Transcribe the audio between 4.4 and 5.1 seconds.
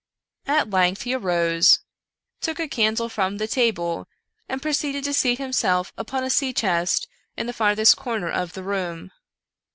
and proceeded